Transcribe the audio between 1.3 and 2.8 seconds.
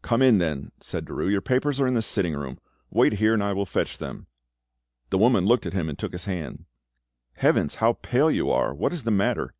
"your papers are in the sitting room.